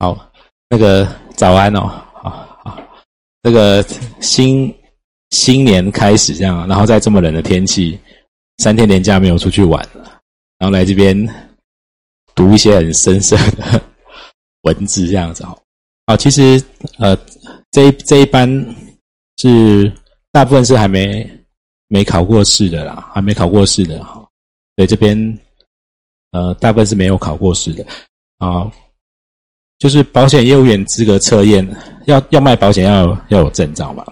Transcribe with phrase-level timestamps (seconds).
[0.00, 0.32] 好，
[0.70, 1.80] 那个早安哦，
[2.14, 2.30] 好
[2.64, 2.82] 好，
[3.42, 3.84] 这个
[4.18, 4.74] 新
[5.28, 8.00] 新年开始这样，然后在这么冷的天气，
[8.56, 9.86] 三天连假没有出去玩，
[10.56, 11.14] 然后来这边
[12.34, 13.78] 读一些很深色的
[14.62, 15.54] 文字这样子哈。
[16.06, 16.62] 好，其实
[16.96, 17.14] 呃，
[17.70, 18.48] 这一这一班
[19.36, 19.92] 是
[20.32, 21.30] 大部分是还没
[21.88, 24.26] 没考过试的啦，还没考过试的哈。
[24.76, 25.38] 对，这边
[26.30, 27.84] 呃，大部分是没有考过试的
[28.38, 28.72] 啊。
[29.80, 31.66] 就是保险业务员资格测验，
[32.04, 34.04] 要要卖保险要要有证照嘛？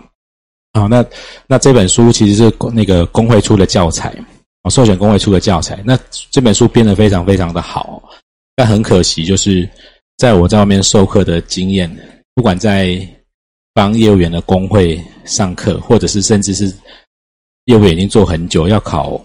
[0.72, 1.04] 啊，那
[1.46, 4.08] 那这本书其实是那个工会出的教材，
[4.62, 5.78] 啊，授权工会出的教材。
[5.84, 5.98] 那
[6.30, 8.02] 这本书编得非常非常的好，
[8.56, 9.68] 但很可惜，就是
[10.16, 11.94] 在我在外面授课的经验，
[12.34, 12.98] 不管在
[13.74, 16.74] 帮业务员的工会上课，或者是甚至是
[17.66, 19.22] 业务员已经做很久要考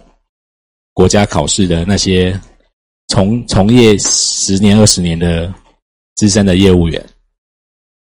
[0.94, 2.38] 国家考试的那些
[3.08, 5.50] 从从业十年二十年的。
[6.16, 7.04] 资深的业务员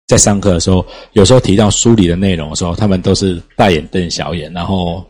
[0.07, 5.05] 在上课的时候，有时候提到书里的内容的时候，他们都是大眼瞪小眼，然后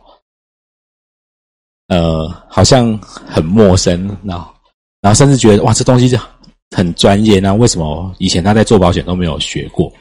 [1.88, 4.54] 呃，好像很陌生，然后
[5.00, 6.18] 然后甚至觉得哇，这东西
[6.74, 9.92] 很专业，那为什么以前他在做保险都没有学过？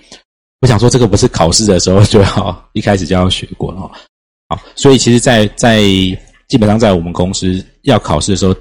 [0.62, 3.82] 我想说，这个不是考试的时候就要一开始就要学过了，
[4.48, 5.82] 好，所以其实，在在
[6.48, 8.56] 基本上在我们公司要考试的时候，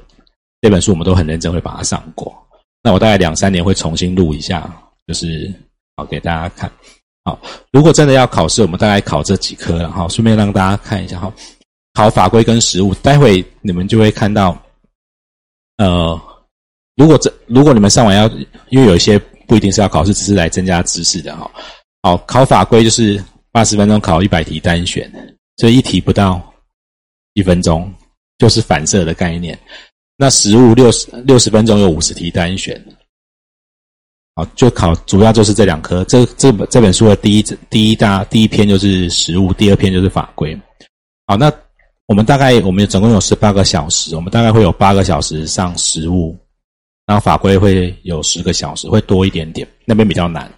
[0.60, 2.34] 这本书我们都很认真会把它上过。
[2.82, 4.70] 那我大概两三年会重新录一下，
[5.06, 5.52] 就是
[5.96, 6.70] 好给大家看。
[7.24, 11.32] 好，如果真的要考试，我们大概考这几科，然后顺便让大家看一下哈。
[11.94, 14.60] 考法规跟实务，待会你们就会看到。
[15.76, 16.20] 呃，
[16.96, 18.26] 如果这如果你们上完要，
[18.70, 21.50] 因为有一些不一定是要考试，只是来增加知识的哈。
[22.02, 23.22] 好，考法规就是
[23.52, 25.08] 八十分钟考一百题单选，
[25.56, 26.42] 这一题不到
[27.34, 27.92] 一分钟，
[28.38, 29.56] 就是反射的概念。
[30.16, 32.80] 那实物六十六十分钟有五十题单选，
[34.34, 36.04] 好，就考主要就是这两科。
[36.04, 40.56] 这这本这本书的第一第一大第一篇就是实物，第二篇就是法规。
[41.26, 41.52] 好，那
[42.06, 46.38] 我们大概我们总共有十八个小时，我们大概会有八个小时上实物，
[47.06, 50.52] 然后法规会有十个小时，会多一点点，那边比较难。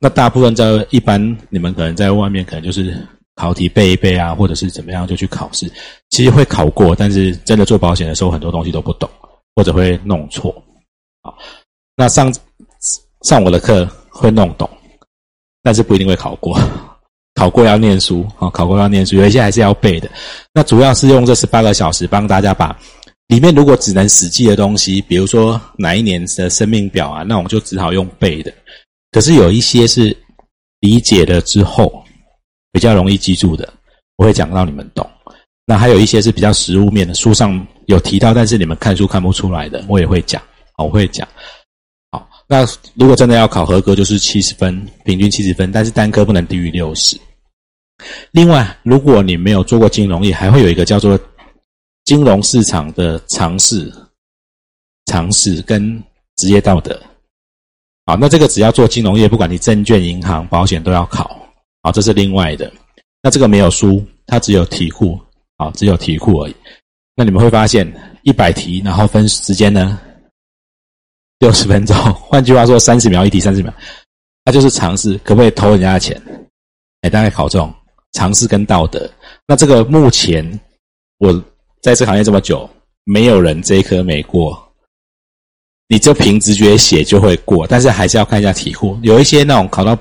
[0.00, 1.18] 那大部分在一般
[1.50, 2.94] 你们可能在外面可能就是。
[3.38, 5.70] 考题背一背啊，或者是怎么样就去考试，
[6.10, 9.08] 其实会考过，但是真的做保险的时候，很多东西都不懂，
[9.54, 10.52] 或者会弄错。
[11.22, 11.38] 好，
[11.94, 12.34] 那上
[13.22, 14.68] 上我的课会弄懂，
[15.62, 16.58] 但是不一定会考过。
[17.36, 20.10] 考过要念书啊，考过要念书，有一些还是要背的。
[20.52, 22.76] 那主要是用这十八个小时帮大家把
[23.28, 28.52] 里面如果只能死记的东西，比如说哪一年的生命表啊，那我们就只好用背的。
[29.12, 30.16] 可是有一些是
[30.80, 32.04] 理解了之后。
[32.72, 33.72] 比较容易记住的，
[34.16, 35.08] 我会讲到你们懂。
[35.66, 40.42] 那还有一些是比较实物面的，书上有提到，但是你们看书看不出来的，我也会讲。
[40.78, 41.26] 我会讲。
[42.12, 42.64] 好，那
[42.94, 47.18] 如果真的要考合格，就是七十分，平均七十分，但是单科不能低于六十。
[48.30, 51.18] 另外，如果你没有做过金融业，还会有一个叫做
[52.04, 53.92] 金融市场的常识、
[55.06, 56.02] 常识跟
[56.36, 56.98] 职业道德。
[58.06, 61.36] 好，那这个只要做金融业，不管你证券、银行、保险都要考。
[61.92, 62.72] 这是另外的。
[63.20, 65.18] 那这个没有书，它只有题库，
[65.56, 66.54] 啊，只有题库而已。
[67.16, 69.98] 那你们会发现，一百题，然后分时间呢，
[71.40, 71.96] 六十分钟。
[72.14, 73.74] 换句话说，三十秒一题，三十秒，
[74.44, 76.20] 那就是尝试可不可以偷人家的钱。
[77.00, 77.74] 哎，大概考这种
[78.12, 79.10] 尝试跟道德。
[79.46, 80.48] 那这个目前
[81.18, 81.32] 我
[81.82, 82.70] 在这行业这么久，
[83.02, 84.56] 没有人这一科没过。
[85.88, 88.96] 你就凭直觉写就会过，但是还是要看一下题库。
[89.02, 89.98] 有一些那种考到。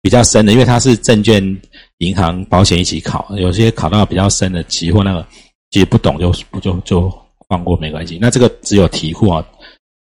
[0.00, 1.42] 比较深的，因为它是证券、
[1.98, 5.26] 银行、保险一起考，有些考到比较深的期货那个，
[5.70, 7.12] 其实不懂就就就
[7.48, 8.18] 放过没关系。
[8.20, 9.44] 那这个只有题库啊，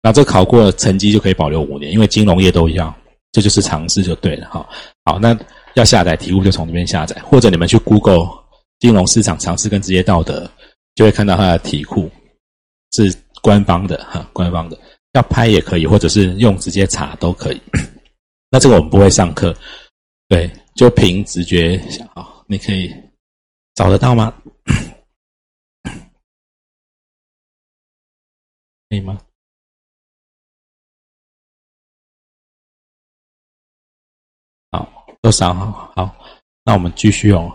[0.01, 2.93] 那这考过成绩就可以保留五年，因为金融业都一样，
[3.31, 4.67] 这就是常识就对了哈。
[5.03, 5.37] 好，那
[5.75, 8.27] 要下载题库就从这边下载，或者你们去 Google
[8.79, 10.49] 金融市场常识跟职业道德，
[10.95, 12.09] 就会看到它的题库
[12.93, 14.77] 是官方的哈，官方的
[15.13, 17.61] 要拍也可以，或者是用直接查都可以。
[18.49, 19.55] 那这个我们不会上课，
[20.27, 22.93] 对，就凭直觉想啊，你可以
[23.73, 24.33] 找得到吗？
[28.87, 29.19] 可以吗？
[34.71, 35.53] 好，多少？
[35.53, 36.15] 好，好，
[36.63, 37.51] 那我们继续哦。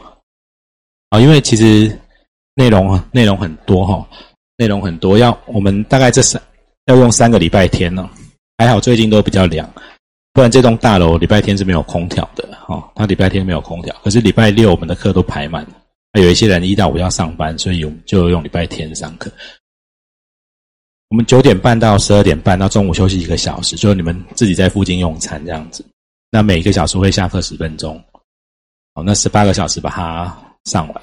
[1.11, 1.99] 啊，因为其实
[2.55, 4.07] 内容啊，内容很多哈，
[4.57, 6.43] 内容很多，要我们大概这三
[6.87, 8.11] 要用三个礼拜天呢。
[8.59, 9.73] 还好最近都比较凉。
[10.41, 13.95] 不然这栋大楼礼拜天是没有空调的，哈，它礼拜天没有空调。
[14.03, 15.73] 可是礼拜六我们的课都排满了，
[16.15, 19.31] 有一些人一到五要上班，所以我们就用礼拜天上课。
[21.11, 25.85] 我们九点半到十二点半，到中午休息一个小时，就是你们自己在附近用餐这样子。
[26.31, 28.03] 那每一个小时会下课十分钟，
[28.95, 30.35] 好，那十八个小时把它
[30.65, 31.03] 上完，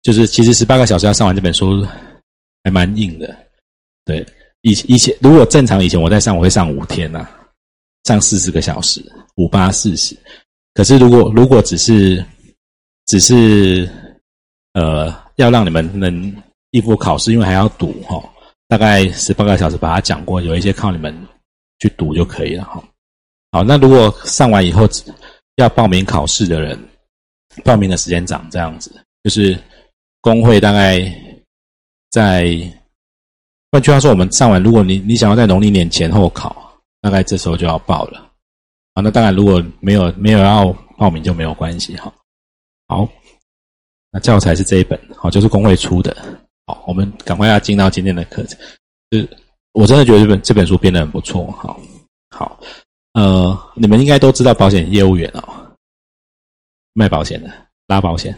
[0.00, 1.84] 就是其实十八个小时要上完这本书
[2.62, 3.36] 还蛮硬的。
[4.04, 4.24] 对，
[4.60, 7.28] 以以前如果正常以前我在上，我会上五天呐，
[8.04, 9.04] 上四十个小时，
[9.36, 10.16] 五八四十。
[10.74, 12.24] 可是如果如果只是
[13.06, 13.88] 只是
[14.74, 16.34] 呃要让你们能
[16.70, 18.22] 应付考试，因为还要读哈。
[18.68, 21.12] 大概十八个小时把它讲过，有一些靠你们
[21.80, 22.80] 去读就可以了哈。
[23.50, 24.88] 好，那如果上完以后
[25.56, 26.78] 要报名考试的人，
[27.64, 28.94] 报名的时间长这样子，
[29.24, 29.58] 就是
[30.20, 31.12] 工会大概
[32.12, 32.46] 在，
[33.72, 36.69] 换句话说，我们上完，如果你你想要在农历年前后考，
[37.00, 38.30] 大概这时候就要报了。
[38.94, 42.12] 啊，那当然如果没有没有要报名就没有关系哈。
[42.88, 43.08] 好，
[44.10, 46.16] 那教材是这一本，好，就是工会出的。
[46.66, 48.58] 好，我们赶快要进到今天的课程。
[49.10, 49.28] 就是，
[49.72, 51.50] 我真的觉得这本这本书编得很不错。
[51.52, 51.80] 好，
[52.30, 52.60] 好，
[53.12, 55.72] 呃，你们应该都知道保险业务员哦，
[56.94, 57.48] 卖保险的、
[57.86, 58.36] 拉保险、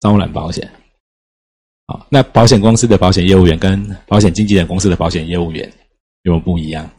[0.00, 0.66] 招揽保险。
[1.86, 5.70] 好，那保险公司的保险业务员跟保险经纪人公司的保险业务员
[6.22, 6.90] 有没有不一样？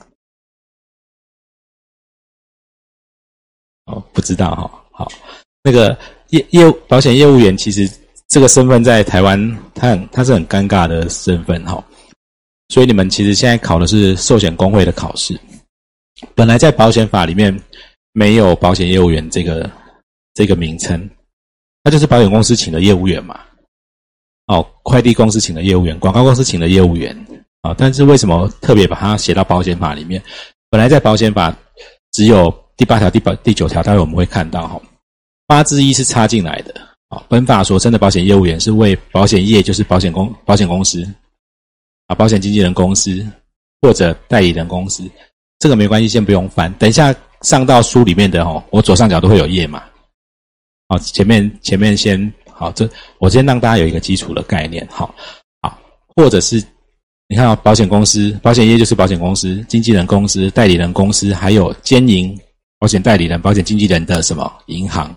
[4.13, 4.71] 不知道哈。
[4.91, 5.11] 好，
[5.63, 5.97] 那个
[6.29, 7.89] 业业务保险业务员其实。
[8.27, 11.81] 这个身份在台湾，他很他是很尴尬的身份哈，
[12.69, 15.39] 所以你们其实现在考的是寿险工会的考试。
[16.33, 17.57] 本来在保险法里面
[18.13, 19.69] 没有保险业务员这个
[20.33, 21.07] 这个名称，
[21.83, 23.39] 那就是保险公司请的业务员嘛。
[24.47, 27.15] 哦，快递公司请的业务员，广告公司请的业务员
[27.61, 27.75] 啊。
[27.77, 30.21] 但是为什么特别把它写到保险法里面？
[30.71, 31.55] 本来在保险法
[32.11, 34.81] 只有第八条、第八、第九条，待会我们会看到哈，
[35.47, 36.73] 八之一是插进来的。
[37.09, 41.07] 啊，本法所称的保险业务员是为保险业，就是保险公保险公司
[42.07, 43.25] 啊，保险经纪人公司
[43.79, 45.03] 或者代理人公司，
[45.59, 46.73] 这个没关系，先不用翻。
[46.73, 49.83] 等一下上到书里面的哦，我左上角都会有页码。
[50.89, 52.89] 好，前面前面先好，这
[53.19, 54.85] 我先让大家有一个基础的概念。
[54.89, 55.13] 好，
[55.61, 55.79] 好，
[56.15, 56.61] 或者是
[57.27, 62.37] 你看啊，保险公司、保险业就是保险公司、经纪人公司、代理人公司，还有兼营
[62.85, 65.11] 保险代理人、保险经纪人的什么银行。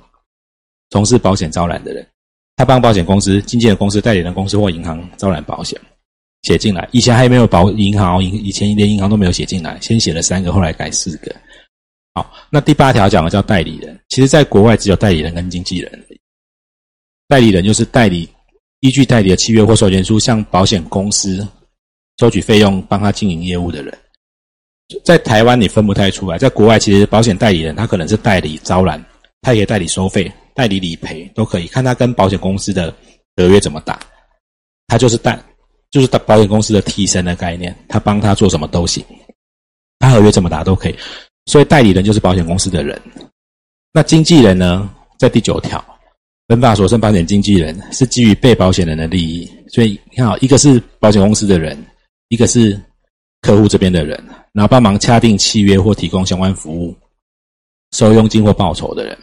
[0.88, 2.08] 从事保险招揽的人，
[2.56, 5.78] 他帮保险公司、经纪人公司、代理人公司或银行招揽保险，
[6.44, 6.88] 写进来。
[6.92, 11.30] 以前还没有保银行，以以前连银行都没有写进来，先写了三个，后来改四个。
[12.14, 16.06] 好，那第八条讲的叫代理人，其实在国外只有代理人跟经纪人。
[17.28, 18.26] 代理人就是代理，
[18.80, 21.46] 依据代理的契约或授权书向保险公司
[22.18, 23.92] 收取费用，帮他经营业务的人。
[25.04, 29.04] 在台湾你分不太出来，在国外其实保险代理人他可能是代理招揽。
[29.40, 32.92] 他也代理收费、代理理赔都可以，看他跟保险公司的
[33.36, 34.00] 合约怎么打。
[34.88, 35.40] 他就是代，
[35.92, 39.02] 就是保险公司的替身的概念，他帮他做什么都行。
[40.00, 40.96] 他合约怎么打都可以，
[41.46, 43.00] 所以代理人就是保险公司的人。
[43.92, 45.82] 那经纪人呢，在第九条，
[46.48, 51.78] 本法所称保险经纪人是基于被保险人的利益，所以你看啊，一个是保险公司的人，
[52.28, 52.78] 一个是
[53.40, 56.96] 客户这边的人，然后帮忙掐定契约或提供相关服务。
[57.92, 59.18] 收佣金或报酬的人，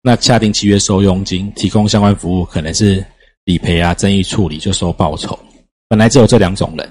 [0.00, 3.04] 那下定契约收佣金，提供相关服务，可能是
[3.44, 5.38] 理赔啊、争议处理就收报酬。
[5.86, 6.90] 本来只有这两种人，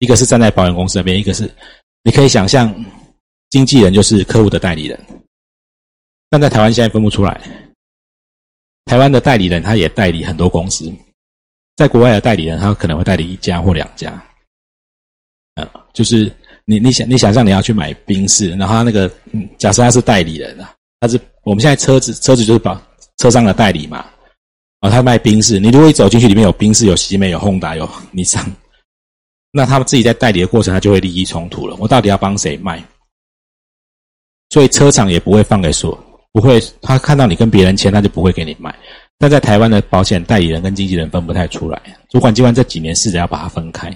[0.00, 1.48] 一个是站在保险公司那边，一个是
[2.02, 2.74] 你可以想象，
[3.50, 4.98] 经纪人就是客户的代理人。
[6.28, 7.40] 但在台湾现在分不出来，
[8.86, 10.92] 台湾的代理人他也代理很多公司，
[11.76, 14.20] 在国外的代理人他可能会代理一家或两家，
[15.54, 16.30] 嗯，就是。
[16.66, 19.10] 你你想你想象你要去买宾士，然后他那个
[19.58, 22.80] 假设他是代理人啊，他是我们现在车子车子就是保
[23.16, 24.06] 车商的代理嘛，
[24.78, 28.44] 啊，他卖宾士，你如果一走进去里面有宾士有西美有轰达有尼桑，
[29.50, 32.80] 那他们自己在代理的过程他就会利益冲突了，我到底要帮谁卖？
[34.50, 35.98] 所以车厂也不会放给说
[36.30, 38.72] 不会，他看到你跟别人签，他就不会给你卖。
[39.18, 43.90] 但在台湾的保险代理人跟经纪人分不太出来，主管机关这几年试着要把它分开，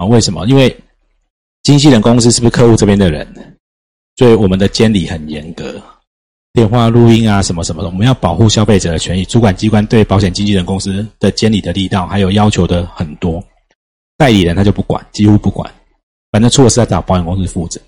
[0.00, 0.46] 啊，为什么？
[0.46, 0.74] 因为
[1.62, 3.26] 经纪人公司是不是客户这边的人？
[4.16, 5.78] 所以我们的监理很严格，
[6.54, 9.26] 电话录音啊什么什么的，我们要保护消费者的权益。
[9.26, 13.44] 主管机关对保险经纪人公司的监理的力道，还有要求的很多。
[14.16, 15.70] 代理人他就不管，几乎不管，
[16.32, 17.78] 反正出了事要找保险公司负责。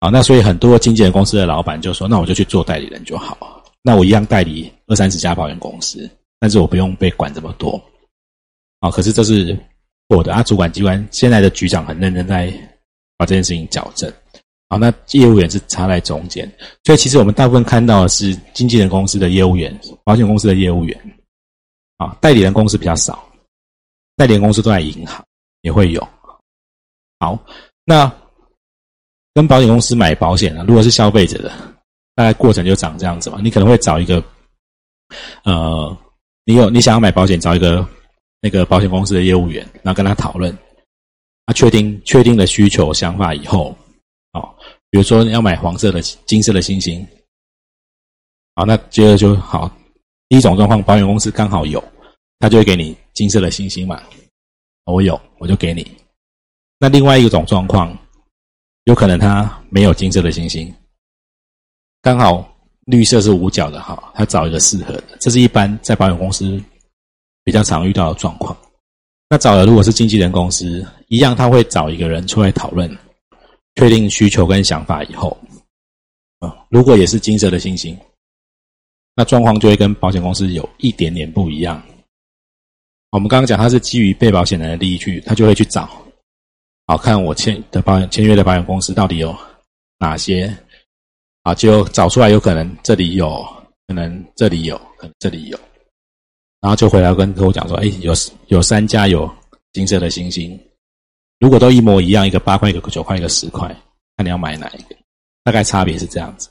[0.00, 6.08] 好，那所以很多经纪人公司的老板就说：“那我就去做代理人就好，那我一样代理二三十家保险公司，
[6.38, 7.78] 但是我不用被管这么多。”
[8.80, 9.58] 好，可是这是
[10.08, 12.52] 我的啊，主管机关现在的局长很认真在。
[13.20, 14.08] 把这件事情矫正，
[14.68, 16.48] 好，那业务员是插在中间，
[16.84, 20.96] 所以其实我们大部分看到的是经纪人公司的业务员、保险公司的业务员，
[21.96, 23.28] 啊，代理人公司比较少，
[24.14, 25.20] 代理人公司都在银行
[25.62, 26.08] 也会有，
[27.18, 27.36] 好，
[27.84, 28.08] 那
[29.34, 31.50] 跟保险公司买保险啊，如果是消费者的，
[32.14, 33.40] 大概过程就长这样子嘛。
[33.42, 34.22] 你可能会找一个，
[35.42, 35.98] 呃，
[36.44, 37.84] 你有你想要买保险，找一个
[38.40, 40.56] 那个保险公司的业务员，然后跟他讨论，
[41.46, 43.76] 他确定确定了需求想法以后，
[44.32, 44.48] 哦，
[44.90, 47.06] 比如说你要买黄色的、金色的星星，
[48.54, 49.70] 好，那接着就好。
[50.28, 51.82] 第一种状况，保险公司刚好有，
[52.38, 54.02] 他就会给你金色的星星嘛。
[54.84, 55.90] 我有，我就给你。
[56.78, 57.96] 那另外一种状况，
[58.84, 60.72] 有可能他没有金色的星星，
[62.02, 62.46] 刚好
[62.84, 65.16] 绿色是五角的哈，他找一个适合的。
[65.18, 66.62] 这是一般在保险公司
[67.48, 68.54] 比较常遇到的状况。
[69.30, 72.94] 那找的如果是经纪人公司，一样他会找一个人出来讨论，
[73.76, 75.34] 确定需求跟想法以后，
[76.40, 77.98] 啊，如果也是金色的星星。
[79.14, 81.82] 那状况就会跟保险公司有一点点不一样。
[83.12, 85.88] 我们刚刚讲，他是基于被保险人的利益去，他就会去找，
[86.86, 89.34] 好看我签的保险签约的保险公司到底有
[89.98, 90.54] 哪些，
[91.44, 93.42] 啊，就找出来有可能这里有，
[93.86, 95.58] 可能这里有，可能这里有，
[96.60, 98.12] 然后就回来跟客户讲说，哎，有
[98.48, 99.30] 有三家有
[99.72, 100.58] 金色的星星，
[101.38, 103.68] 如果都一模一样，一个八块，一个九块，一个十块，
[104.16, 104.96] 看你要买哪一个，
[105.44, 106.50] 大概差别是这样子。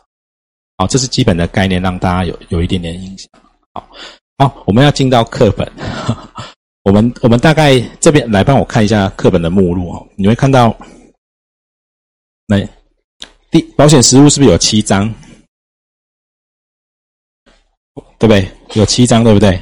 [0.77, 3.29] 好，这是基本的概念，让大家有有一点点印象。
[3.73, 3.89] 好，
[4.37, 5.69] 好，我们要进到课本。
[6.83, 10.07] 我们我们大概这边来帮我看一下课本的目录哦。
[10.15, 10.73] 你会看到，
[12.45, 12.65] 那
[13.51, 15.13] 第保险实务是不是有七章？
[18.17, 18.49] 对不对？
[18.75, 19.61] 有七章，对不对？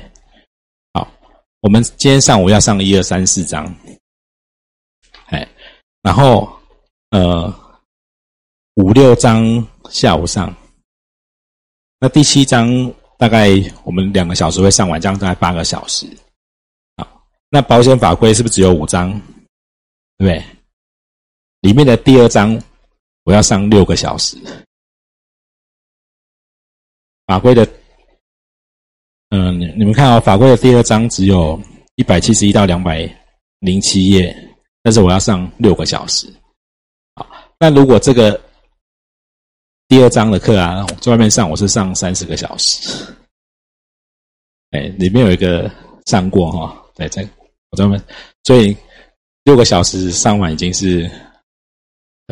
[1.65, 3.65] 我们今天上午要上一二三四章，
[5.29, 5.49] 哎，
[6.03, 6.47] 然后
[7.09, 7.51] 呃
[8.75, 10.55] 五六章下午上。
[11.97, 12.69] 那第七章
[13.17, 13.49] 大概
[13.83, 16.07] 我们两个小时会上完，这样大概八个小时。
[16.97, 19.09] 好，那保险法规是不是只有五章？
[20.19, 20.45] 对不对？
[21.61, 22.61] 里面的第二章
[23.23, 24.37] 我要上六个小时。
[27.25, 27.67] 法规的，
[29.29, 31.59] 嗯，你你们看啊，法规的第二章只有
[31.95, 33.09] 一百七十一到两百
[33.59, 34.35] 零七页，
[34.83, 36.27] 但是我要上六个小时。
[37.15, 37.27] 好，
[37.59, 38.39] 那如果这个。
[39.87, 43.05] 第二章的课啊，在外面上我是上三十个小时，
[44.71, 45.71] 哎，里面有一个
[46.07, 47.21] 上过哈，对，在
[47.69, 48.03] 我专门，
[48.45, 48.75] 所以
[49.43, 51.07] 六个小时上完已经是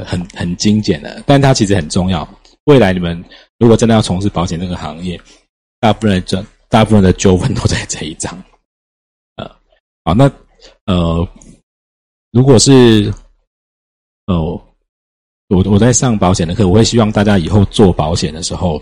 [0.04, 2.28] 很很精简了，但它其实很重要。
[2.64, 3.24] 未来你们
[3.60, 5.16] 如果真的要从事保险这个行业，
[5.80, 6.44] 大部分的这
[6.74, 8.36] 大部分的纠纷都在这一章，
[9.36, 9.48] 呃，
[10.04, 10.26] 好，那
[10.86, 11.28] 呃，
[12.32, 13.14] 如果是
[14.26, 14.60] 哦。
[15.50, 18.82] 我我在上保险的课，我会希望大家以后做保险的时候，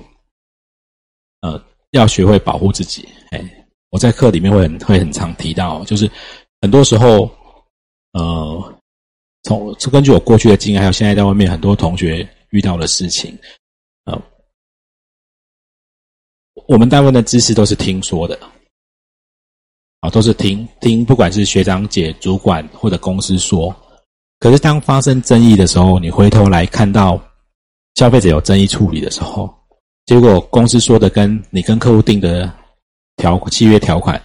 [1.42, 3.06] 呃，要学会保护自己。
[3.32, 6.10] 哎，我在课里面会很会很常提到，就是
[6.62, 7.30] 很多时候，
[8.14, 8.80] 呃，
[9.44, 13.38] 从根据我过去的经验，还有现在在外面很多同学遇到的事情，
[14.06, 14.22] 呃，
[16.68, 18.40] 我们大部分的知识都是听说的，
[20.00, 23.76] 啊，都是听听，不管是学长姐、主管或者公司说。
[24.40, 27.22] 可是，当发生争议的时候，你回头来看到
[27.96, 29.54] 消费者有争议处理的时候，
[30.08, 32.52] 结果公司说的跟你跟客户定的
[33.18, 34.20] 条契约条款，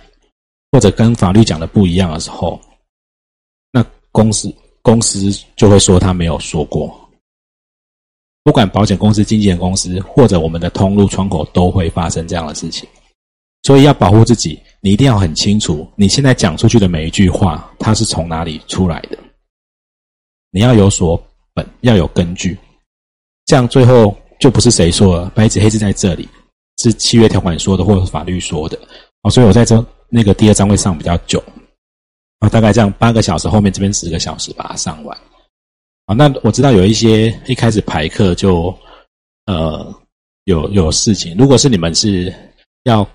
[0.72, 2.58] 或者跟法律讲的不一样的时候，
[3.70, 4.50] 那公司
[4.80, 7.05] 公司就会说他没有说过。
[8.46, 12.88] 不管保险公司、经纪人公司或者我们的通路窗口，都会发生这样的事情。
[13.64, 19.18] 所以要保护自己，你一定要很清楚，你现在讲出去的每一句话，它是从哪里出来的。
[20.52, 21.20] 你要有所
[21.54, 22.56] 本，要有根据，
[23.46, 26.28] 这样最后就不是谁说了，白纸黑字在这里，
[26.78, 28.78] 是契约条款说的，或者是法律说的。
[29.22, 31.42] 哦，所以我在这那个第二章会上比较久，
[32.38, 35.18] 啊，大概这样八个小时，后面这边十个小时把它上完。
[36.06, 38.74] 啊，那我知道有一些一开始排课就
[39.46, 39.94] 呃
[40.44, 42.32] 有有事情，如果是你们是
[42.84, 43.06] 要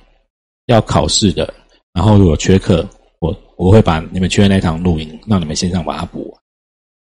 [0.66, 1.52] 要考试的，
[1.94, 2.88] 然后如果缺课，
[3.20, 6.38] 我我会把你们缺的那堂录音让你们线上把它补。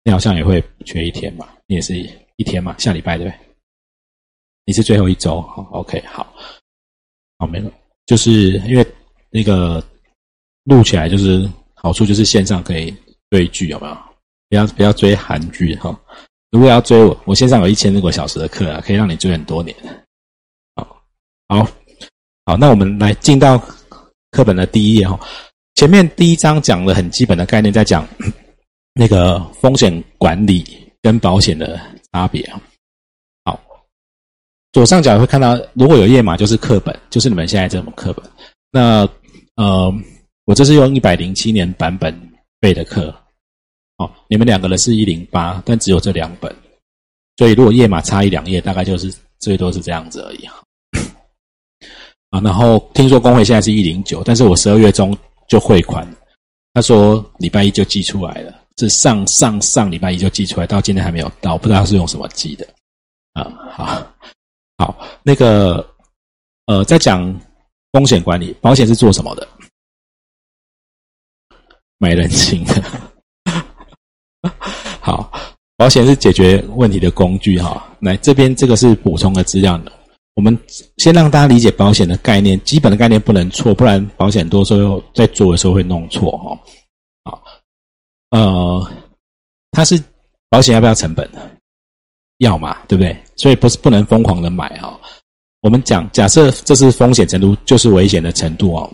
[0.02, 1.49] 你好像也会缺一天嘛？
[1.66, 1.97] 你也是
[2.37, 2.76] 一天嘛？
[2.78, 3.38] 下礼拜对不对？
[4.64, 6.26] 你是最后一周，好，OK，好，
[7.38, 7.71] 好，没了。
[8.07, 8.87] 就是因为
[9.31, 9.83] 那个
[10.64, 12.93] 录起来，就是好处就是线上可以
[13.31, 13.97] 对剧，有没有？
[14.49, 15.99] 不要不要追韩剧哈。
[16.50, 19.76] 如果要追我，我线上有一千多个小时的课啊，可以让你追很多年。
[20.75, 21.03] 好，
[21.49, 21.69] 好，
[22.45, 23.59] 好，那我们来进到
[24.31, 25.19] 课本的第一页哈。
[25.75, 28.07] 前面第一章讲了很基本的概念，在讲。
[28.99, 30.65] 那个风险管理
[31.03, 31.79] 跟保险的
[32.11, 32.59] 差别啊，
[33.45, 33.61] 好，
[34.73, 38.25] 左上角会看到，如果有页码就是课本，就是你们现在这种课本。
[38.71, 39.07] 那
[39.57, 39.95] 呃，
[40.47, 42.19] 我这是用一百零七年版本
[42.59, 43.15] 备的课，
[43.99, 46.55] 哦，你们两个人是一零八，但只有这两本，
[47.37, 50.45] 所以如果页码差一两页，大概就是最多是这样子而已。
[52.31, 55.17] 啊，然后听说工会现在是一零九，但是我十二月中
[55.49, 56.07] 就汇款，
[56.75, 62.69] 他说礼拜一就寄出来了，是上上上礼拜一就寄出来，到今天还没有到，不知道是用什么寄的。
[63.33, 64.17] 啊，好，
[64.76, 65.87] 好，那个，
[66.67, 67.35] 呃，在讲
[67.93, 69.49] 风险管理，保险是做什么的？
[71.97, 72.83] 买人情的。
[75.00, 75.33] 好，
[75.76, 77.87] 保险是解决问题的工具哈。
[78.00, 79.81] 来这边这个是补充的资料。
[80.35, 80.57] 我们
[80.99, 86.59] 先让大家理解保险的概念，基本的概念不能错，不然保险多时候在做的时候会弄错哈。
[87.25, 87.43] 好，
[88.31, 88.91] 呃，
[89.71, 89.99] 它是
[90.50, 91.26] 保险要不要成本？
[92.38, 93.17] 要嘛，对不对？
[93.35, 95.00] 所以不是不能疯狂的买哈。
[95.62, 98.93] 我们讲，假设这是风险程度，就是危险的程度哦。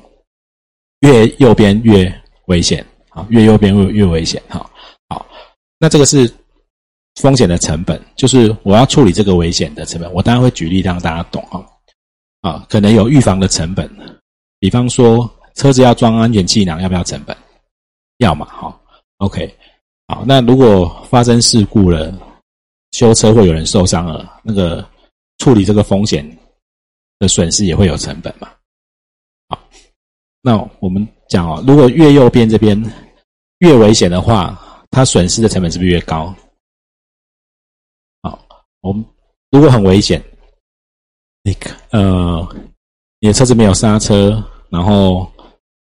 [1.00, 2.08] 越右边越
[2.46, 4.64] 危险，好，越右边越越危险哈。
[5.82, 6.32] 那这个是。
[7.20, 11.60] 风险的成本就是我要处理这个危险的成本，我当然会举例让大家懂啊。
[12.40, 13.86] 啊，可能有预防的成本，
[14.58, 17.36] 比方说车子要装安全气囊，要不要成本？
[18.16, 18.82] 要嘛，好
[19.18, 19.54] ，OK，
[20.08, 22.18] 好，那如果发生事故了，
[22.92, 24.82] 修车会有人受伤了，那个
[25.36, 26.26] 处理这个风险
[27.18, 28.48] 的损失也会有成本嘛？
[29.50, 29.62] 好，
[30.40, 32.82] 那我们讲哦，如果越右边这边
[33.58, 34.58] 越危险的话，
[34.92, 36.32] 它损失的成本是不是越高？
[38.22, 38.38] 好
[38.82, 39.04] 我们
[39.50, 40.22] 如果很危险，
[41.42, 41.56] 你
[41.90, 42.46] 呃，
[43.18, 45.26] 你的车子没有刹车，然后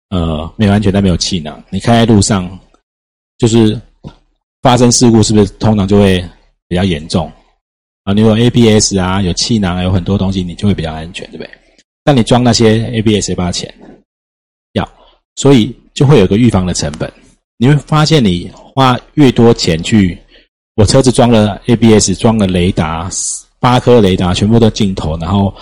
[0.08, 2.58] 呃没有安全带，没有气囊，你开在路上，
[3.36, 3.78] 就是
[4.62, 6.26] 发生事故，是不是通常就会
[6.66, 7.30] 比较严重
[8.04, 8.14] 啊？
[8.14, 11.50] 你有 ABS 啊，有气囊，有很多东西，你就会比较安全，对不对？
[12.02, 13.72] 但你装那些 ABS 要不要钱？
[14.72, 14.90] 要，
[15.36, 17.12] 所以就会有个预防的成本。
[17.62, 20.18] 你会发现，你花越多钱去。
[20.74, 23.08] 我车子装了 ABS，装了雷达，
[23.60, 25.54] 八颗雷达全部都镜头，然后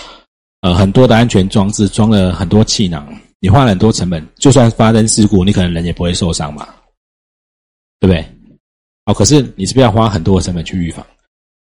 [0.63, 3.07] 呃很多的安全装置，装了很多气囊，
[3.39, 6.67] 你花了很多成本，就算发生事故，你可能人也不会受伤嘛，
[7.99, 8.25] 对不对？
[9.05, 11.07] 哦，可是你是不是要花很多的成本去预防？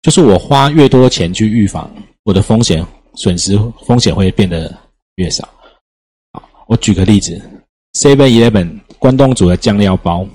[0.03, 1.91] 就是我花越多钱去预防，
[2.25, 4.71] 我的风险损失风险会变得
[5.15, 5.49] 越少。
[6.31, 7.41] 好，我举个例子
[7.93, 10.27] ，Seven Eleven 关东煮的酱料包。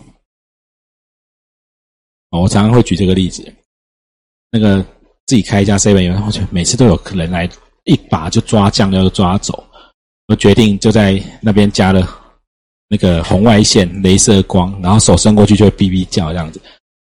[2.31, 3.53] 我常常会举这个例子，
[4.51, 4.83] 那个
[5.27, 7.49] 自己开一家 seven，然后就每次都有客人来
[7.85, 9.63] 一把就抓酱料就抓走，
[10.29, 12.09] 我决定就在那边加了
[12.89, 16.61] 那个红外线、镭射光，然后手伸过去就会哔哔叫这样子，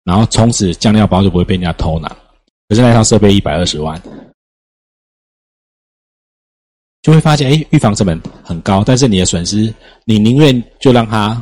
[0.04, 2.10] 然后从此酱料包就不会被人家偷拿。
[2.68, 4.02] 可是那套设备一百二十万，
[7.04, 9.72] 就会发现哎，预防成本很高，但是你的损失，
[10.06, 11.40] 你宁愿就让他。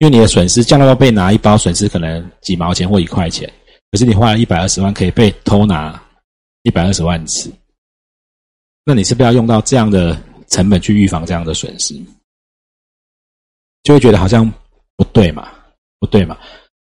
[0.00, 3.50] 因为你的损失，酱料包被拿一包，损失可能几毛钱或一块钱，
[3.92, 5.98] 可是你花了一百二十万，可以被偷拿
[6.64, 7.50] 一百二十万次，
[8.84, 11.94] 那你是不是要用到这样的成本去预防这样的损失？
[13.84, 14.52] 就会觉得好像
[14.96, 15.48] 不对嘛，
[16.00, 16.36] 不对嘛？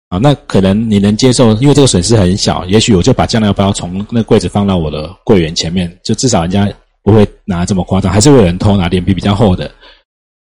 [0.09, 6.67] 啊，那可能你能接受，因为这个损失很小，也许我就把酱料包从那柜子放到我的柜员前面，就至少人家
[7.03, 9.71] 不会拿这么夸张，还是会有人偷拿脸皮比较厚的。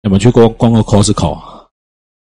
[0.01, 1.37] 有没有去过逛过 Costco？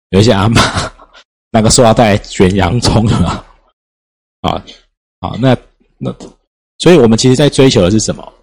[0.09, 0.61] 有一些阿妈
[1.51, 3.45] 那个塑料袋卷洋葱啊，
[4.41, 4.63] 啊，
[5.19, 5.55] 好，那
[5.97, 6.13] 那，
[6.79, 8.33] 所以我们其实在追求的是什么？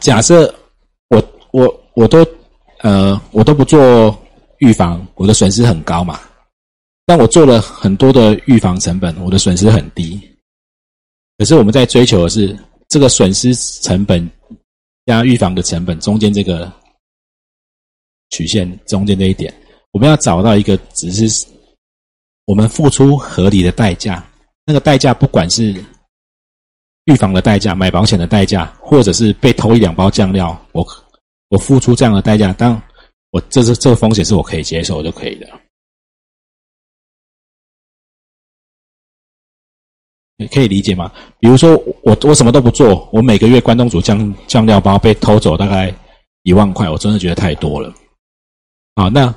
[0.00, 0.52] 假设
[1.08, 2.26] 我我我都
[2.80, 4.16] 呃我都不做
[4.58, 6.20] 预防，我的损失很高嘛。
[7.06, 10.18] 但我做了很多的预防成本，我的损失很低。
[11.36, 12.56] 可是我们在追求的是
[12.88, 14.26] 这个损失成本
[15.06, 16.72] 加预防的成本中间这个
[18.30, 19.52] 曲线中间这一点。
[19.92, 21.46] 我们要找到一个只是
[22.46, 24.26] 我们付出合理的代价，
[24.66, 25.74] 那个代价不管是
[27.04, 30.86] 预防的代价、买保险的代价，或者是被偷一两包酱料，我
[31.48, 32.80] 我付出这样的代价，当
[33.30, 35.48] 我这是这个风险是我可以接受就可以的，
[40.36, 41.10] 你可以理解吗？
[41.38, 45.94] 比如说我我什么都不做，我每个月关东煮酱酱料包被偷走大概
[46.42, 47.92] 一万块，我真的觉得太多了。
[48.96, 49.34] 好，那。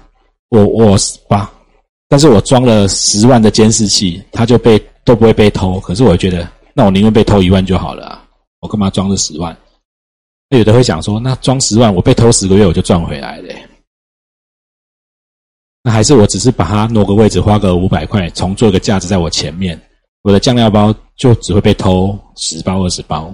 [0.50, 0.96] 我我
[1.28, 1.52] 把，
[2.08, 5.78] 但是我装了十万的监视器，它就被都不会被偷。
[5.82, 8.26] 可是我觉得，那我宁愿被偷一万就好了啊！
[8.62, 9.54] 我干嘛装这十万？
[10.50, 13.54] 那有的会想说，那装十万，我被偷十个月我就赚回来了。
[15.84, 19.78] 那还是我只是把它挪个位置，花个五百块，重做一个架子在我前面，
[20.22, 23.34] 我的酱料包就只会被偷十包二十包。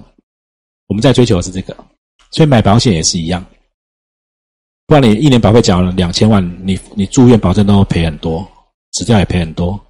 [0.86, 1.76] 我们在追求的是这个，
[2.30, 3.44] 所以买保险也是一样。
[4.86, 8.46] 不然你一年保费缴了两千万，你你住院保证都赔很多，
[8.92, 9.80] 死掉也赔很多。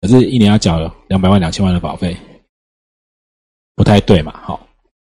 [0.00, 2.16] 可是，一年要缴两百万、两千万的保费，
[3.76, 4.32] 不太对嘛？
[4.42, 4.66] 好，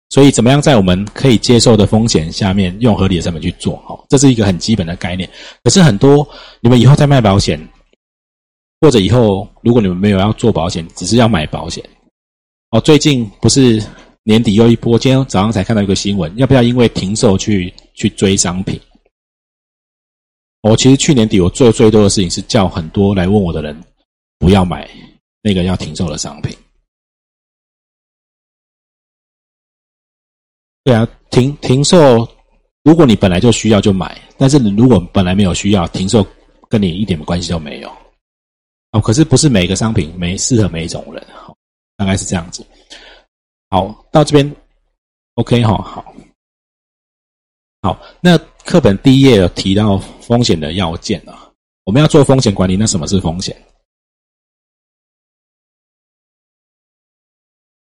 [0.09, 3.77] 所以怎么样在我们可以接受的风险下面，用合理的成本去做？
[3.85, 5.29] 好，这是一个很基本的概念。
[5.63, 6.27] 可是很多
[6.59, 7.57] 你们以后在卖保险，
[8.81, 11.87] 或者以后如果你们没有要做保险，只是要买保险，
[12.71, 13.81] 哦，最近不是
[14.23, 18.81] 年底又一波，今天早上才看到一个新闻，要不要因为停售去去追商品？
[20.61, 23.79] 我其实去年底我做最多的事情是叫很多来问我的人
[24.37, 24.89] 不要买
[25.41, 26.55] 那个要停售的商品。
[30.83, 32.27] 对啊，停停售，
[32.83, 36.25] 如果你本来就需要就买，但是你如果本来没有需要，停售
[36.67, 38.00] 跟你一点关系都没有。
[38.91, 41.55] 哦，可是不是每个商品没适合每一种人，好，
[41.95, 42.65] 大概是这样子。
[43.69, 44.55] 好，到这边
[45.35, 46.13] ，OK 哈，好。
[47.81, 51.51] 好，那课本第一页有提到风险的要件啊。
[51.85, 53.55] 我们要做风险管理，那什么是风险？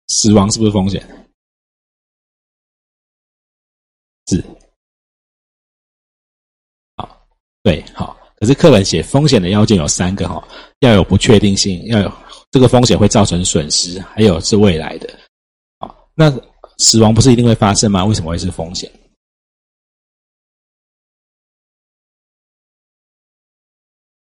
[0.08, 1.00] 死亡是不是风险？
[4.28, 4.42] 是。
[6.96, 7.28] 好，
[7.62, 8.18] 对，好。
[8.44, 10.46] 可是课本写风险的要件有三个哈，
[10.80, 12.12] 要有不确定性，要有
[12.52, 15.10] 这个风险会造成损失，还有是未来的。
[15.80, 16.30] 好，那
[16.78, 18.04] 死亡不是一定会发生吗？
[18.04, 18.92] 为什么会是风险？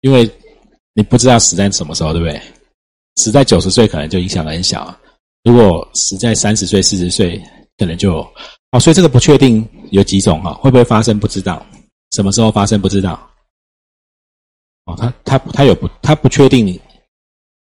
[0.00, 0.26] 因为
[0.94, 2.40] 你不知道死在什么时候，对不对？
[3.16, 4.98] 死在九十岁可能就影响很小，
[5.44, 7.38] 如果死在三十岁、四十岁，
[7.76, 8.26] 可能就
[8.70, 8.80] 哦。
[8.80, 11.62] 所以这个不确定有几种哈，会不会发生不知道，
[12.12, 13.30] 什么时候发生不知道。
[14.86, 16.80] 哦，他他他有不他不确定你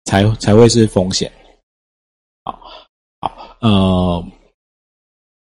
[0.05, 1.29] 才才会是风险。
[2.43, 2.61] 好，
[3.19, 4.25] 好，呃，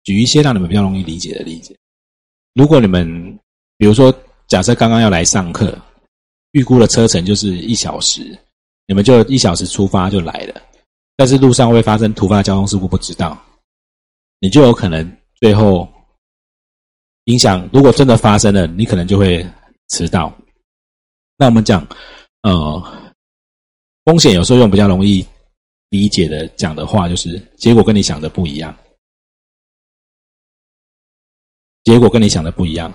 [0.04, 1.76] 举一些让你们比较容易理解的例子。
[2.54, 3.38] 如果你们
[3.78, 4.14] 比如说，
[4.48, 5.78] 假设刚刚要来上课。
[6.54, 8.38] 预估的车程就是一小时，
[8.86, 10.62] 你们就一小时出发就来了，
[11.16, 13.36] 但是路上会发生突发交通事故，不知道，
[14.40, 15.92] 你就有可能最后
[17.24, 17.68] 影响。
[17.74, 19.44] 如果真的发生了，你可能就会
[19.90, 20.32] 迟到。
[21.44, 21.86] 那我们讲，
[22.44, 22.82] 呃，
[24.06, 25.26] 风险有时候用比较容易
[25.90, 28.74] 理解的讲的话，就是结果跟你想的不一样，
[31.84, 32.94] 结果跟你想的不一样。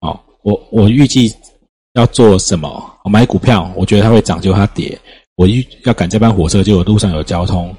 [0.00, 1.32] 好，我我预计。
[1.94, 2.98] 要做什么？
[3.02, 4.96] 我买股票，我觉得它会涨，就它跌。
[5.36, 7.74] 我预要赶这班火车，结果路上有交通。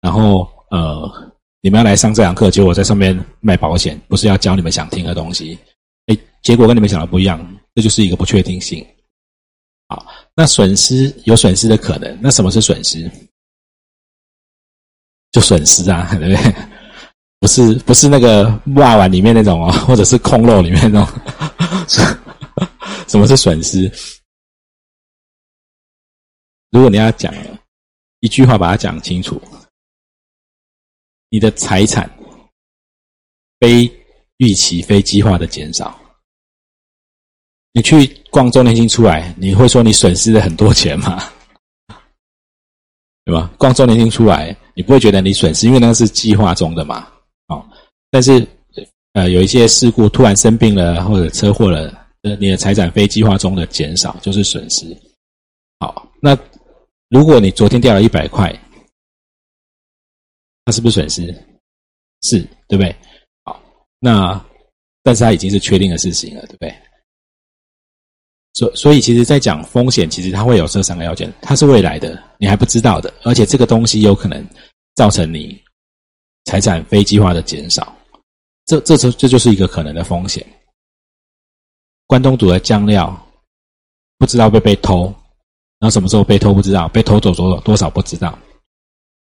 [0.00, 5.56] 然后呃，你们要来上这堂课，结果在上面卖保险，不是要教你们想听的东西。
[6.06, 7.38] 哎，结果跟你们想的不一样，
[7.74, 8.86] 这就是一个不确定性。
[9.88, 12.18] 好，那损失有损失的可能。
[12.22, 13.10] 那什么是损失？
[15.32, 16.54] 就损失啊， 对不对？
[17.40, 18.44] 不是不是那个
[18.76, 21.20] 袜碗里面那种哦，或者是空肉里面那种。
[23.08, 23.90] 什么是损失？
[26.70, 27.34] 如果你要讲
[28.20, 29.40] 一句话把它讲清楚，
[31.30, 32.08] 你的财产
[33.58, 33.90] 非
[34.36, 35.98] 预期、非计划的减少。
[37.72, 41.22] 你去逛周年庆出来，你会说你损失了很多钱吗？
[43.24, 43.50] 对吧？
[43.58, 47.06] 逛周年庆出来，你不会觉得你损失，因为那个是计划中的嘛。
[47.46, 47.64] 哦，
[48.10, 48.46] 但是
[49.12, 51.96] 呃，有一些事故，突然生病了或者车祸了。
[52.22, 54.94] 呃，你的财产非计划中的减少就是损失。
[55.78, 56.36] 好，那
[57.08, 58.54] 如果你昨天掉了一百块，
[60.66, 61.34] 那是不是损失？
[62.22, 62.94] 是，对不对？
[63.44, 63.58] 好，
[63.98, 64.44] 那
[65.02, 66.74] 但是它已经是确定的事情了，对不对？
[68.52, 74.44] 所所以，其实，在讲风险，其实它会有这三个要件：它是未来的，你还不知道的，而且这个东西有可能
[74.96, 75.56] 造成你
[76.44, 77.96] 财产非计划的减少。
[78.66, 80.44] 这、这、这，这就是一个可能的风险。
[82.06, 83.16] 关东煮的酱料
[84.18, 85.04] 不知道被被偷，
[85.78, 88.36] 然后什么时候被偷不知道，被偷走多多少不知道。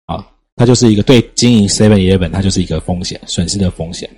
[0.06, 4.10] 好，它就是一个对经营 Seven Eleven，它就是一个风险损失的风险。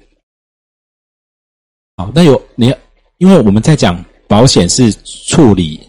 [1.96, 2.74] 好，那有你，
[3.20, 5.80] 因为我们在讲保险是处理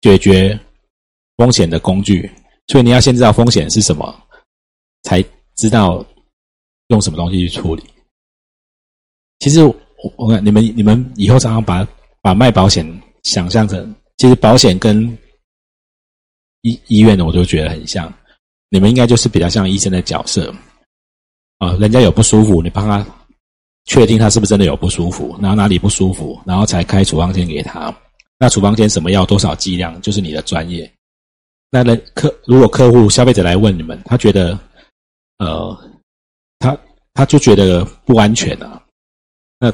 [0.00, 0.58] 解决
[1.36, 2.30] 风险的工具，
[2.66, 4.14] 所以你要先知道风险是什么，
[5.02, 6.04] 才知道
[6.88, 7.82] 用什么东西去处理。
[9.38, 9.60] 其实。
[10.16, 11.84] 我看你们，你们以后常常把
[12.20, 12.86] 把卖保险
[13.24, 15.18] 想象成，其实保险跟
[16.60, 18.12] 医医院的，我都觉得很像。
[18.68, 20.54] 你们应该就是比较像医生的角色
[21.58, 23.04] 啊，人家有不舒服，你帮他
[23.86, 27.94] 确定他是不是真的有不舒服，然后哪里不舒服，然后才开处方笺给他。
[28.38, 30.92] 那处方笺什么药多少剂量，就是你的专业。
[31.70, 34.58] 那人客如果客户消费者来问你们，他觉得
[35.38, 35.76] 呃，
[36.58, 36.76] 他
[37.14, 38.82] 他就觉得不安全啊。
[39.58, 39.72] 那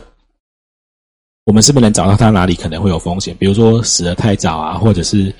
[1.44, 3.37] 我们是不是能找到他哪里可能会有风险？
[3.37, 5.35] 比如说死的太早啊，或者是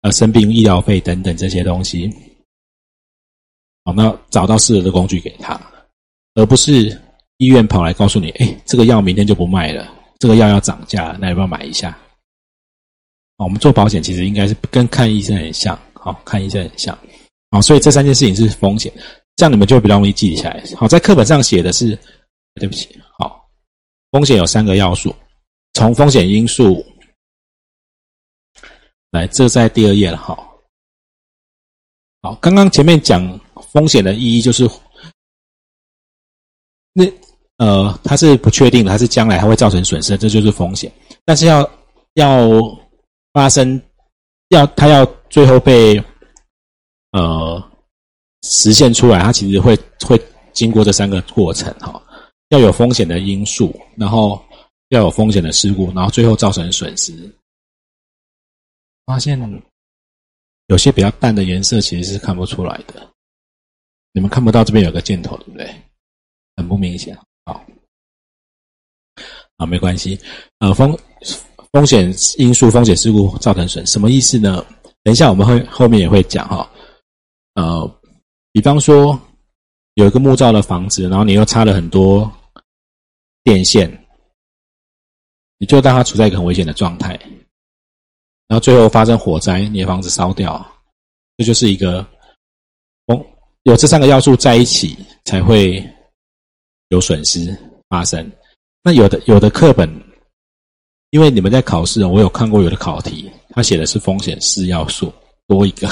[0.00, 2.10] 呃生病医疗费等等这些东西。
[3.84, 5.60] 好，那找到适合的工具给他，
[6.34, 7.00] 而不是
[7.42, 11.98] 医院跑来告诉你，哎，这个药明天就不卖了，这个药要涨价，那要不要买一下？
[13.38, 16.96] 我们做保险其实应该是跟看医生很像，好看医生很像，
[17.50, 18.92] 好，所以这三件事情是风险，
[19.34, 20.62] 这样你们就比较容易记起来。
[20.76, 21.98] 好，在课本上写的是，
[22.54, 23.44] 对不起，好，
[24.12, 25.12] 风险有三个要素，
[25.72, 26.86] 从风险因素
[29.10, 30.56] 来，这在第二页了，好，
[32.20, 33.40] 好，刚刚前面讲
[33.72, 34.70] 风险的意义就是，
[36.92, 37.04] 那
[37.64, 40.90] 呃，它是不确定的，它是将来它会造成损失，这就是风险，
[41.24, 41.70] 但是要
[42.14, 42.82] 要。
[43.34, 43.80] 发生
[44.48, 45.96] 要他要最后被
[47.12, 47.70] 呃
[48.42, 50.22] 实现出来，它其实会会
[50.52, 51.98] 经过这三个过程哈，
[52.50, 54.38] 要有风险的因素，然后
[54.90, 57.34] 要有风险的事故，然后最后造成损失。
[59.06, 59.40] 发现
[60.66, 63.10] 有些比较淡的颜色其实是看不出来的，
[64.12, 65.74] 你们看不到这边有个箭头，对不对？
[66.54, 67.64] 很不明显，好，
[69.56, 70.18] 啊，没关系，
[70.58, 70.98] 呃，风。
[71.72, 74.62] 风险因素、风险事故造成损，什么意思呢？
[75.02, 76.70] 等一下我们会后面也会讲哈。
[77.54, 78.00] 呃，
[78.52, 79.18] 比方说
[79.94, 82.30] 有一个木造的房子，然后你又插了很多
[83.42, 83.90] 电线，
[85.56, 87.18] 你就当它处在一个很危险的状态，
[88.48, 90.62] 然后最后发生火灾，你的房子烧掉，
[91.38, 92.06] 这就是一个
[93.06, 93.24] 风
[93.62, 95.82] 有这三个要素在一起才会
[96.92, 97.56] 有损失
[97.88, 98.30] 发生。
[98.84, 99.90] 那有的有的课本。
[101.12, 105.12] 因为你们在考试，我有看过有的考题，他写的是风险四要素
[105.46, 105.86] 多一个，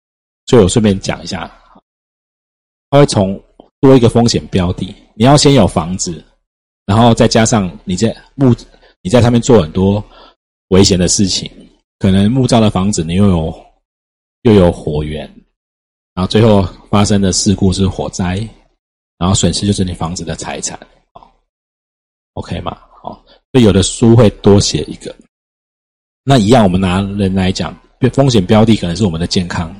[0.44, 1.50] 所以我顺便讲一下，
[2.90, 3.42] 他会从
[3.80, 6.22] 多一个风险标的，你要先有房子，
[6.84, 8.54] 然后再加上你在木
[9.00, 10.04] 你在上面做很多
[10.68, 11.50] 危险的事情，
[11.98, 13.66] 可能木造的房子你又有
[14.42, 15.22] 又有火源，
[16.12, 18.46] 然后最后发生的事故是火灾，
[19.18, 20.78] 然后损失就是你房子的财产
[22.34, 22.78] ，OK 吗？
[23.52, 25.16] 有的书会多写一个，
[26.24, 27.74] 那一样，我们拿人来讲，
[28.12, 29.74] 风险标的可能是我们的健康，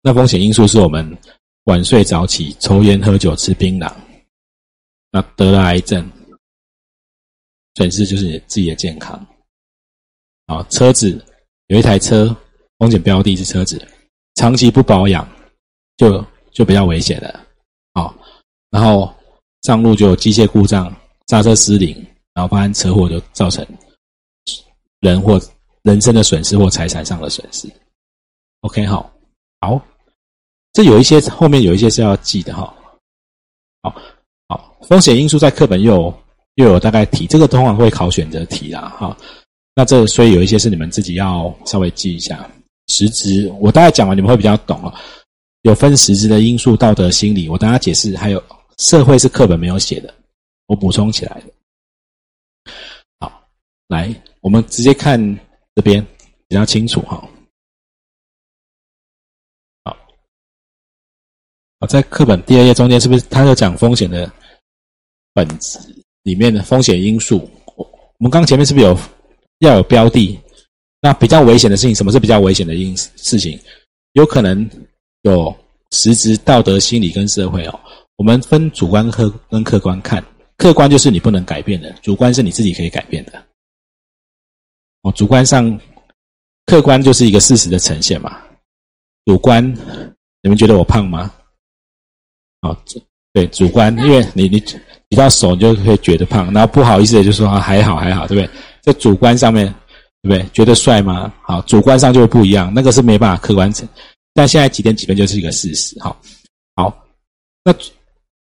[0.00, 1.18] 那风险因素是我们
[1.64, 3.94] 晚睡早起、抽烟喝酒、吃槟榔，
[5.10, 6.10] 那得了癌症，
[7.74, 9.26] 损失就是你自己的健康。
[10.46, 11.22] 啊，车子
[11.66, 12.34] 有一台车，
[12.78, 13.86] 风险标的是车子，
[14.36, 15.28] 长期不保养，
[15.98, 17.41] 就就比较危险了。
[18.72, 19.14] 然后
[19.62, 20.92] 上路就有机械故障、
[21.28, 22.04] 刹车失灵。
[22.34, 23.62] 然后发生车祸，就造成
[25.00, 25.38] 人或
[25.82, 27.68] 人身的损失或财产上的损失。
[28.62, 29.12] OK，好，
[29.60, 29.78] 好，
[30.72, 32.74] 这有一些后面有一些是要记的哈。
[33.82, 33.94] 好，
[34.48, 36.14] 好，风险因素在课本又有
[36.54, 38.88] 又有大概提，这个通常会考选择题啦。
[38.98, 39.14] 哈，
[39.74, 42.50] 那这所以有一些是你们自己要稍微记一下。
[42.86, 44.98] 实质我大概讲完，你们会比较懂了。
[45.64, 48.16] 有分实质的因素、道德、心理，我大家解释。
[48.16, 48.42] 还有
[48.82, 50.12] 社会是课本没有写的，
[50.66, 51.52] 我补充起来的。
[53.86, 55.20] 来，我们直接看
[55.76, 56.04] 这边
[56.48, 57.16] 比较清楚哈。
[59.84, 59.96] 好，
[61.78, 64.32] 好，在课本第二页中间，是不是它有讲风险的
[65.32, 65.78] 本质
[66.22, 67.48] 里面的风险因素？
[67.76, 68.98] 我们刚前面是不是有
[69.58, 70.40] 要有标的？
[71.00, 73.60] 那比较危险的事情，什么是比较危险的因事情？
[74.14, 74.68] 有可能
[75.22, 75.54] 有
[75.92, 77.80] 实质、道德、心理跟社会哦。
[78.16, 80.24] 我们分主观客跟客观看，
[80.56, 83.44] 客观就是你不能改变的，主观是你自己可以改变的。
[85.02, 85.80] 哦，主观上，
[86.66, 88.40] 客观就是一个事实的呈现嘛。
[89.24, 89.64] 主观，
[90.42, 91.32] 你们觉得我胖吗？
[92.60, 92.76] 哦，
[93.32, 94.60] 对，主观， 因为你你
[95.08, 96.52] 比较熟，你就会觉得胖。
[96.52, 98.50] 然后不好意思的就说啊，还好还好，对不对？
[98.80, 99.66] 在主观上面，
[100.22, 100.48] 对不对？
[100.52, 101.32] 觉得帅吗？
[101.42, 103.88] 好，主观上就会不一样，那个是没办法客观成。
[104.34, 106.00] 但现在几点几分就是一个事实。
[106.00, 106.16] 好，
[106.76, 107.04] 好，
[107.64, 107.74] 那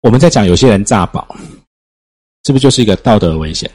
[0.02, 1.26] 我们在讲有些人诈保，
[2.44, 3.70] 是不是就是一个道德危险？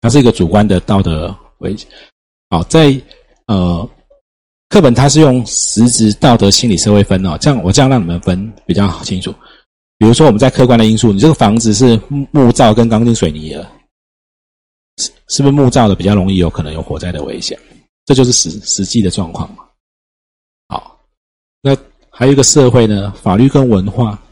[0.00, 1.88] 它是一个主观的道德危险。
[2.50, 2.94] 好，在
[3.46, 3.88] 呃
[4.68, 9.34] 课本它是用实质、道德、心理、社会分哦，这样我这样让你们分比较清楚。
[9.98, 13.68] 比如说我们在客观的因素，你这个房子是木造跟钢筋水泥的，
[14.98, 17.58] 是是不是木造的比较容易有可能有火灾的危险？
[18.04, 19.48] 这就是实实际的状况。
[20.68, 21.00] 好，
[21.62, 21.76] 那
[22.10, 24.22] 还有一个社会呢，法律跟文化，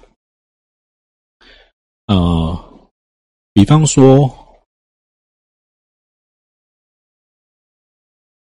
[2.07, 2.91] 呃，
[3.53, 4.41] 比方说。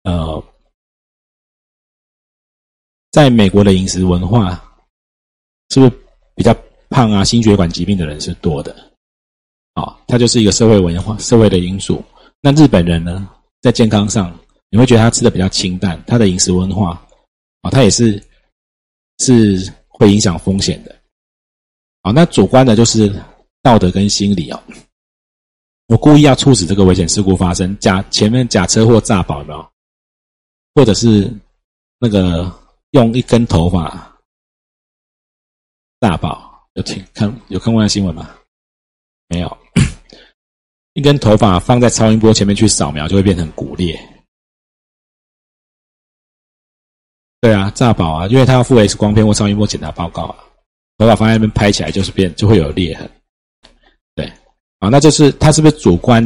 [0.03, 0.43] 呃，
[3.11, 4.61] 在美国的饮食文化，
[5.69, 6.03] 是不是
[6.35, 6.53] 比较
[6.89, 7.23] 胖啊？
[7.23, 8.75] 心血管疾病的人是多的，
[9.75, 12.03] 啊，它就是一个社会文化、社会的因素。
[12.41, 14.37] 那日本人呢，在健康上
[14.69, 17.01] 你会觉得他吃的比较清淡，他的饮食文化
[17.61, 18.21] 啊，他也是
[19.19, 20.93] 是会影响风险的。
[22.01, 23.07] 好，那主观的就是
[23.63, 24.63] 道德跟心理哦。
[25.87, 29.71] 我故意要促使这个危险事故发生，假前面假车祸炸保有没有？
[30.75, 31.31] 或者是
[31.99, 32.51] 那个
[32.91, 34.17] 用一根头发
[35.99, 38.35] 炸保，有听看有看过那新闻吗？
[39.27, 39.57] 没有，
[40.93, 43.99] 一根头发放在超音波前面去扫描，就会变成骨裂。
[47.39, 50.43] 对啊，炸保啊，因为它要附 X 光片或超音波检查报告啊，
[50.97, 53.09] 头发放在那边拍起来就是变，就会有裂痕。
[54.15, 54.25] 对，
[54.79, 56.23] 啊，那就是他是不是主观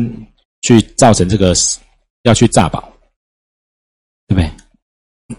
[0.62, 1.54] 去造成这个
[2.24, 2.82] 要去炸保，
[4.28, 5.38] 对不对？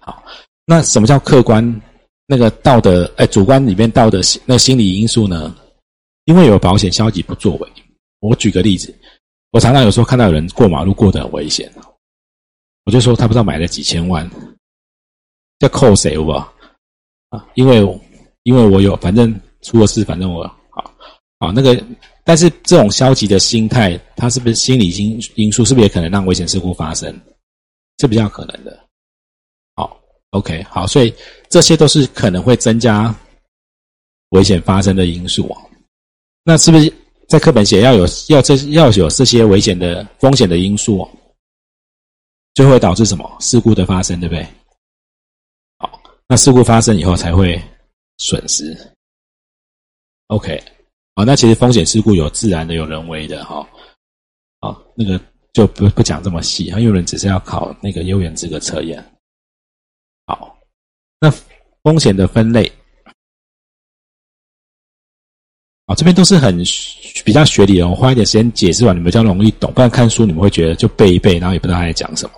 [0.00, 0.22] 好，
[0.64, 1.82] 那什么叫客观？
[2.28, 5.54] 那个道德，哎，主观里面道德那心理因素呢？
[6.24, 7.72] 因为有保险消极不作为。
[8.18, 8.92] 我举个例子，
[9.52, 11.72] 我常常有时候看到有人过马路过得很危险，
[12.84, 14.28] 我就说他不知道买了几千万。
[15.60, 16.32] 要扣谁不？
[16.32, 17.78] 啊，因为
[18.42, 20.44] 因为我有，反正出了事，反正我
[21.38, 21.84] 啊，那个，
[22.24, 25.64] 但是这种消极的心态，它是不是心理因因素？
[25.64, 27.14] 是不是也可能让危险事故发生？
[27.98, 28.78] 是比较可能的。
[29.74, 31.14] 好，OK，好，所以
[31.48, 33.14] 这些都是可能会增加
[34.30, 35.60] 危险发生的因素啊。
[36.42, 36.92] 那是不是
[37.28, 41.06] 在课本写要有要这要有这些危险的风险的因素，
[42.54, 44.46] 就会导致什么事故的发生，对不对？
[45.78, 47.60] 好那事故发生以后才会
[48.18, 48.74] 损失。
[50.28, 50.62] OK，
[51.16, 53.66] 啊，那其实风险事故有自然的，有人为的，哈，
[54.60, 55.18] 啊，那个
[55.54, 59.02] 就不不讲这么细，因为有人只是要考那个优远资格测验。
[60.26, 60.54] 好，
[61.18, 61.32] 那
[61.82, 62.70] 风险的分类，
[65.86, 66.54] 啊，这边都是很
[67.24, 72.34] 比较学理的，我花一点时间解释完，你们比较容易懂，不然看书你们会觉得就背一背，然后也不知道他在讲什么。